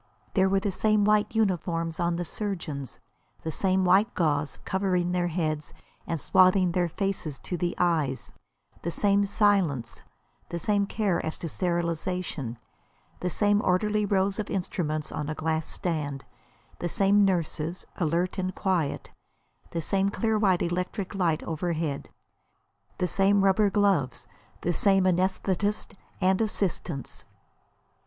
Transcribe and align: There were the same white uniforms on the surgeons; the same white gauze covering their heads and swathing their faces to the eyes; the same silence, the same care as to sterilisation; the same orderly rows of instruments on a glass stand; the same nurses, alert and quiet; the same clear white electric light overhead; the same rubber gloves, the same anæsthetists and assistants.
There 0.33 0.49
were 0.49 0.59
the 0.59 0.71
same 0.71 1.05
white 1.05 1.35
uniforms 1.35 1.99
on 1.99 2.15
the 2.15 2.25
surgeons; 2.25 2.97
the 3.43 3.51
same 3.51 3.85
white 3.85 4.11
gauze 4.15 4.57
covering 4.65 5.11
their 5.11 5.27
heads 5.27 5.73
and 6.07 6.19
swathing 6.19 6.71
their 6.71 6.89
faces 6.89 7.37
to 7.37 7.55
the 7.55 7.75
eyes; 7.77 8.31
the 8.81 8.89
same 8.89 9.23
silence, 9.25 10.01
the 10.49 10.57
same 10.57 10.87
care 10.87 11.23
as 11.23 11.37
to 11.37 11.47
sterilisation; 11.47 12.57
the 13.19 13.29
same 13.29 13.61
orderly 13.63 14.03
rows 14.03 14.39
of 14.39 14.49
instruments 14.49 15.11
on 15.11 15.29
a 15.29 15.35
glass 15.35 15.67
stand; 15.67 16.25
the 16.79 16.89
same 16.89 17.23
nurses, 17.23 17.85
alert 17.97 18.39
and 18.39 18.55
quiet; 18.55 19.11
the 19.69 19.81
same 19.81 20.09
clear 20.09 20.39
white 20.39 20.63
electric 20.63 21.13
light 21.13 21.43
overhead; 21.43 22.09
the 22.97 23.05
same 23.05 23.43
rubber 23.43 23.69
gloves, 23.69 24.25
the 24.61 24.73
same 24.73 25.03
anæsthetists 25.03 25.93
and 26.19 26.41
assistants. 26.41 27.25